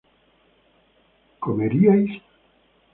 ¿comeríais? 1.43 2.11